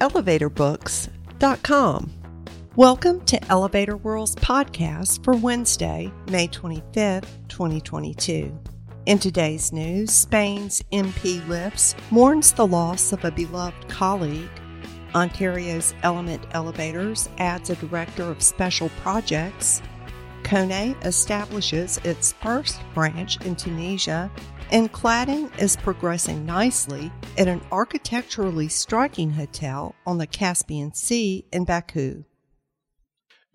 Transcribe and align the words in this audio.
elevatorbooks.com. 0.00 2.12
Welcome 2.76 3.24
to 3.24 3.42
Elevator 3.46 3.96
World's 3.96 4.36
podcast 4.36 5.24
for 5.24 5.34
Wednesday, 5.34 6.12
May 6.30 6.46
25th, 6.48 7.26
2022. 7.48 8.58
In 9.06 9.18
today's 9.18 9.72
news, 9.72 10.12
Spain's 10.12 10.82
MP 10.92 11.46
Lifts 11.48 11.94
mourns 12.10 12.52
the 12.52 12.66
loss 12.66 13.12
of 13.12 13.24
a 13.24 13.30
beloved 13.30 13.88
colleague. 13.88 14.50
Ontario's 15.14 15.94
Element 16.02 16.44
Elevators 16.52 17.30
adds 17.38 17.70
a 17.70 17.76
director 17.76 18.24
of 18.24 18.42
special 18.42 18.90
projects. 19.00 19.80
Kone 20.42 21.02
establishes 21.04 21.98
its 22.04 22.32
first 22.42 22.78
branch 22.92 23.40
in 23.46 23.56
Tunisia, 23.56 24.30
and 24.70 24.92
cladding 24.92 25.50
is 25.60 25.76
progressing 25.76 26.44
nicely 26.44 27.12
at 27.38 27.48
an 27.48 27.60
architecturally 27.70 28.68
striking 28.68 29.30
hotel 29.30 29.94
on 30.06 30.18
the 30.18 30.26
Caspian 30.26 30.94
Sea 30.94 31.44
in 31.52 31.64
Baku. 31.64 32.24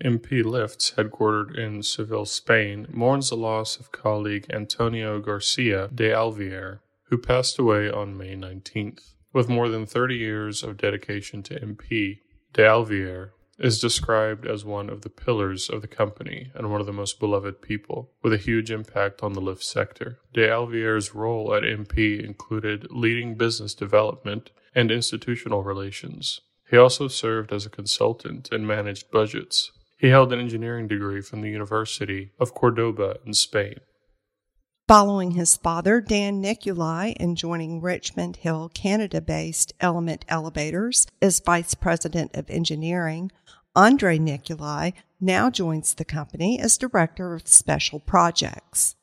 MP 0.04 0.44
Lifts, 0.44 0.94
headquartered 0.98 1.58
in 1.58 1.84
Seville, 1.84 2.26
Spain, 2.26 2.88
mourns 2.92 3.30
the 3.30 3.36
loss 3.36 3.78
of 3.78 3.92
colleague 3.92 4.48
Antonio 4.50 5.20
Garcia 5.20 5.90
de 5.94 6.10
Alvear, 6.10 6.80
who 7.10 7.18
passed 7.18 7.60
away 7.60 7.90
on 7.90 8.18
May 8.18 8.36
19th. 8.36 9.14
With 9.34 9.48
more 9.48 9.70
than 9.70 9.86
30 9.86 10.16
years 10.16 10.64
of 10.64 10.78
dedication 10.78 11.44
to 11.44 11.60
MP, 11.60 12.20
de 12.54 12.64
Alvear 12.64 13.32
is 13.62 13.80
described 13.80 14.46
as 14.46 14.66
one 14.66 14.90
of 14.90 15.02
the 15.02 15.10
pillars 15.10 15.70
of 15.70 15.82
the 15.82 15.88
company 15.88 16.52
and 16.56 16.72
one 16.72 16.82
of 16.82 16.88
the 16.88 16.94
most 16.94 17.20
beloved 17.20 17.62
people, 17.62 18.12
with 18.24 18.34
a 18.34 18.38
huge 18.38 18.72
impact 18.72 19.22
on 19.22 19.34
the 19.34 19.42
lift 19.42 19.64
sector. 19.64 20.20
De 20.34 20.48
Alvear's 20.48 21.14
role 21.14 21.54
at 21.54 21.64
MP 21.64 22.22
included 22.22 22.88
leading 22.90 23.36
business 23.36 23.74
development 23.74 24.50
and 24.74 24.92
institutional 24.92 25.64
relations. 25.64 26.42
He 26.70 26.78
also 26.78 27.08
served 27.08 27.52
as 27.54 27.66
a 27.66 27.70
consultant 27.70 28.50
and 28.52 28.68
managed 28.68 29.12
budgets. 29.12 29.72
He 29.98 30.08
held 30.08 30.34
an 30.34 30.40
engineering 30.40 30.88
degree 30.88 31.22
from 31.22 31.42
the 31.42 31.50
University 31.50 32.32
of 32.40 32.56
Cordoba 32.56 33.18
in 33.26 33.34
Spain. 33.34 33.76
Following 34.92 35.32
his 35.32 35.56
father, 35.56 36.02
Dan 36.02 36.42
Nicolai, 36.42 37.14
and 37.18 37.38
joining 37.38 37.80
Richmond 37.80 38.36
Hill, 38.36 38.70
Canada 38.74 39.22
based 39.22 39.72
Element 39.80 40.26
Elevators 40.28 41.08
as 41.22 41.40
Vice 41.40 41.74
President 41.76 42.36
of 42.36 42.50
Engineering, 42.50 43.32
Andre 43.74 44.18
Nicolai 44.20 44.92
now 45.22 45.50
joins 45.50 45.94
the 45.94 46.04
company 46.04 46.60
as 46.60 46.78
Director 46.78 47.34
of 47.34 47.48
Special 47.48 48.02
Projects. 48.02 48.98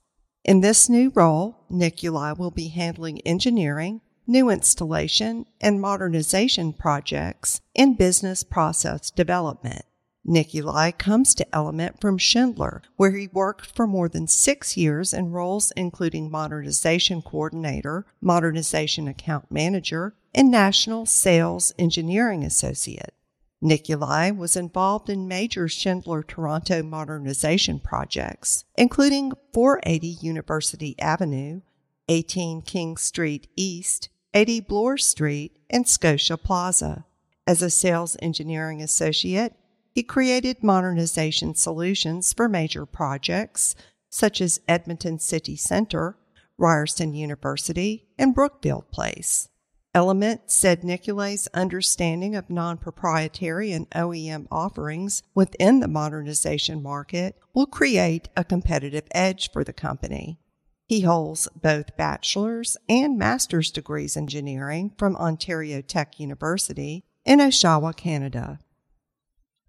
In 0.45 0.61
this 0.61 0.91
new 0.91 1.09
role, 1.15 1.65
Nicolai 1.71 2.33
will 2.33 2.51
be 2.51 2.69
handling 2.69 3.23
engineering, 3.23 4.03
new 4.27 4.51
installation, 4.51 5.47
and 5.59 5.81
modernization 5.81 6.75
projects 6.75 7.63
in 7.75 7.95
business 7.95 8.45
process 8.45 9.11
development. 9.11 9.87
Nicolai 10.29 10.91
comes 10.91 11.35
to 11.35 11.55
Element 11.55 12.03
from 12.03 12.19
Schindler, 12.19 12.83
where 12.97 13.13
he 13.13 13.29
worked 13.29 13.75
for 13.75 13.87
more 13.87 14.11
than 14.11 14.27
six 14.27 14.77
years 14.77 15.15
in 15.15 15.33
roles 15.33 15.71
including 15.71 16.31
modernization 16.31 17.23
coordinator, 17.23 18.05
modernization 18.21 19.09
account 19.09 19.51
manager, 19.51 20.15
and 20.35 20.51
national 20.51 21.07
sales 21.07 21.73
engineering 21.79 22.45
associate. 22.45 23.15
Nicolai 23.63 24.31
was 24.31 24.55
involved 24.55 25.09
in 25.09 25.27
major 25.27 25.67
Schindler 25.67 26.23
Toronto 26.23 26.83
modernization 26.83 27.81
projects, 27.81 28.67
including 28.77 29.33
480 29.55 30.09
University 30.21 30.95
Avenue, 31.01 31.63
18 32.11 32.61
King 32.61 32.99
Street 32.99 33.49
East, 33.57 34.11
80 34.35 34.61
Bloor 34.61 34.99
Street, 34.99 35.59
and 35.71 35.89
Scotia 35.89 36.37
Plaza. 36.37 37.07
As 37.47 37.63
a 37.63 37.71
sales 37.71 38.15
engineering 38.21 38.83
associate, 38.83 39.55
he 39.99 40.05
created 40.05 40.63
modernization 40.63 41.57
solutions 41.57 42.33
for 42.33 42.49
major 42.49 42.87
projects 42.87 43.75
such 44.09 44.41
as 44.41 44.61
Edmonton 44.69 45.19
City 45.19 45.57
Center, 45.57 46.17
Ryerson 46.57 47.15
University, 47.15 48.07
and 48.17 48.33
Brookfield 48.33 48.93
Place. 48.93 49.49
Element 49.93 50.43
said 50.53 50.85
Nicolai's 50.85 51.49
understanding 51.53 52.37
of 52.37 52.49
non 52.49 52.79
proprietary 52.79 53.73
and 53.73 53.91
OEM 53.91 54.47
offerings 54.53 55.25
within 55.35 55.81
the 55.81 55.89
modernization 55.89 56.81
market 56.81 57.35
will 57.53 57.67
create 57.67 58.29
a 58.37 58.45
competitive 58.45 59.09
edge 59.11 59.51
for 59.51 59.65
the 59.65 59.73
company. 59.73 60.39
He 60.87 61.01
holds 61.01 61.49
both 61.61 61.97
bachelor's 61.97 62.77
and 62.89 63.19
master's 63.19 63.73
degrees 63.73 64.17
in 64.17 64.23
engineering 64.23 64.93
from 64.97 65.17
Ontario 65.17 65.81
Tech 65.81 66.21
University 66.21 67.03
in 67.25 67.41
Oshawa, 67.41 67.97
Canada. 67.97 68.61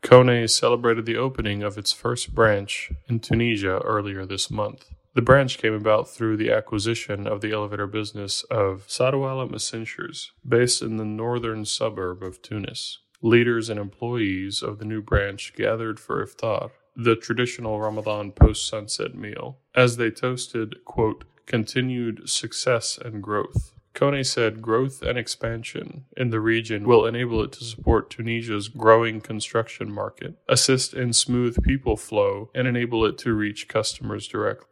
Kone 0.01 0.49
celebrated 0.49 1.05
the 1.05 1.17
opening 1.17 1.61
of 1.61 1.77
its 1.77 1.91
first 1.91 2.33
branch 2.33 2.91
in 3.07 3.19
Tunisia 3.19 3.79
earlier 3.79 4.25
this 4.25 4.49
month. 4.49 4.85
The 5.13 5.21
branch 5.21 5.57
came 5.57 5.73
about 5.73 6.09
through 6.09 6.37
the 6.37 6.51
acquisition 6.51 7.27
of 7.27 7.41
the 7.41 7.51
elevator 7.51 7.87
business 7.87 8.43
of 8.43 8.87
Sadawala 8.87 9.49
Messengers, 9.51 10.31
based 10.47 10.81
in 10.81 10.97
the 10.97 11.05
northern 11.05 11.65
suburb 11.65 12.23
of 12.23 12.41
Tunis. 12.41 12.99
Leaders 13.21 13.69
and 13.69 13.79
employees 13.79 14.61
of 14.61 14.79
the 14.79 14.85
new 14.85 15.01
branch 15.01 15.53
gathered 15.55 15.99
for 15.99 16.25
iftar, 16.25 16.71
the 16.95 17.15
traditional 17.15 17.79
Ramadan 17.81 18.31
post 18.31 18.67
sunset 18.67 19.15
meal, 19.15 19.57
as 19.75 19.97
they 19.97 20.09
toasted, 20.09 20.85
quote, 20.85 21.25
continued 21.45 22.29
success 22.29 22.97
and 22.97 23.21
growth. 23.21 23.73
Kone 23.99 24.25
said 24.25 24.61
growth 24.61 25.01
and 25.01 25.17
expansion 25.17 26.05
in 26.15 26.29
the 26.29 26.39
region 26.39 26.87
will 26.87 27.05
enable 27.05 27.43
it 27.43 27.51
to 27.51 27.65
support 27.65 28.09
Tunisia's 28.09 28.69
growing 28.69 29.19
construction 29.19 29.91
market, 29.91 30.35
assist 30.47 30.93
in 30.93 31.11
smooth 31.11 31.61
people 31.63 31.97
flow, 31.97 32.49
and 32.55 32.65
enable 32.65 33.05
it 33.05 33.17
to 33.17 33.33
reach 33.33 33.67
customers 33.67 34.25
directly. 34.25 34.67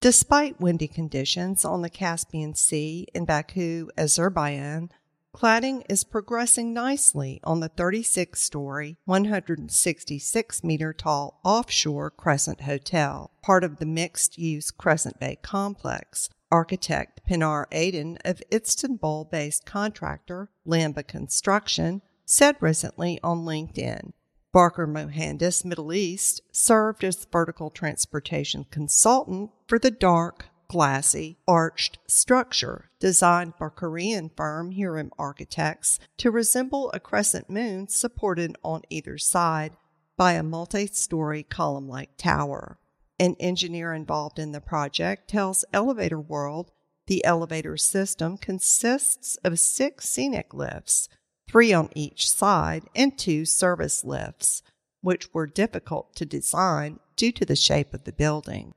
Despite 0.00 0.60
windy 0.60 0.86
conditions 0.86 1.64
on 1.64 1.82
the 1.82 1.90
Caspian 1.90 2.54
Sea 2.54 3.08
in 3.12 3.24
Baku, 3.24 3.88
Azerbaijan, 3.98 4.90
cladding 5.34 5.82
is 5.88 6.04
progressing 6.04 6.72
nicely 6.72 7.40
on 7.42 7.58
the 7.58 7.68
36 7.68 8.40
story, 8.40 8.96
166 9.06 10.62
meter 10.62 10.92
tall 10.92 11.40
offshore 11.42 12.12
Crescent 12.12 12.60
Hotel, 12.60 13.32
part 13.42 13.64
of 13.64 13.78
the 13.78 13.86
mixed 13.86 14.38
use 14.38 14.70
Crescent 14.70 15.18
Bay 15.18 15.36
complex, 15.42 16.30
Architect 16.50 17.22
Pinar 17.24 17.68
Aydin 17.70 18.18
of 18.24 18.42
Istanbul 18.52 19.24
based 19.24 19.64
contractor 19.64 20.50
Lamba 20.66 21.06
Construction 21.06 22.02
said 22.24 22.56
recently 22.60 23.20
on 23.22 23.44
LinkedIn. 23.44 24.12
Barker 24.52 24.86
Mohandas 24.86 25.64
Middle 25.64 25.92
East 25.92 26.40
served 26.50 27.04
as 27.04 27.26
vertical 27.30 27.70
transportation 27.70 28.66
consultant 28.70 29.50
for 29.68 29.78
the 29.78 29.92
dark, 29.92 30.46
glassy, 30.66 31.38
arched 31.46 31.98
structure 32.08 32.90
designed 32.98 33.54
by 33.58 33.68
Korean 33.68 34.30
firm 34.36 34.72
Heerim 34.72 35.10
Architects 35.18 36.00
to 36.16 36.32
resemble 36.32 36.90
a 36.92 37.00
crescent 37.00 37.48
moon 37.48 37.86
supported 37.88 38.56
on 38.64 38.82
either 38.90 39.18
side 39.18 39.76
by 40.16 40.32
a 40.32 40.42
multi 40.42 40.86
story 40.88 41.44
column 41.44 41.88
like 41.88 42.16
tower. 42.16 42.78
An 43.20 43.36
engineer 43.38 43.92
involved 43.92 44.38
in 44.38 44.52
the 44.52 44.62
project 44.62 45.28
tells 45.28 45.62
Elevator 45.74 46.18
World 46.18 46.70
the 47.06 47.22
elevator 47.22 47.76
system 47.76 48.38
consists 48.38 49.36
of 49.44 49.58
six 49.58 50.08
scenic 50.08 50.54
lifts, 50.54 51.06
three 51.46 51.70
on 51.70 51.90
each 51.94 52.30
side, 52.30 52.84
and 52.96 53.18
two 53.18 53.44
service 53.44 54.04
lifts, 54.04 54.62
which 55.02 55.34
were 55.34 55.46
difficult 55.46 56.16
to 56.16 56.24
design 56.24 56.98
due 57.14 57.30
to 57.32 57.44
the 57.44 57.56
shape 57.56 57.92
of 57.92 58.04
the 58.04 58.12
building. 58.12 58.72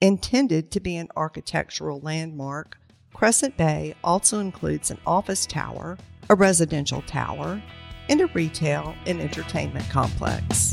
Intended 0.00 0.70
to 0.70 0.78
be 0.78 0.96
an 0.96 1.08
architectural 1.16 1.98
landmark, 1.98 2.78
Crescent 3.12 3.56
Bay 3.56 3.96
also 4.04 4.38
includes 4.38 4.92
an 4.92 5.00
office 5.08 5.44
tower, 5.44 5.98
a 6.30 6.36
residential 6.36 7.02
tower, 7.02 7.60
and 8.08 8.20
a 8.20 8.26
retail 8.28 8.94
and 9.06 9.20
entertainment 9.20 9.90
complex. 9.90 10.72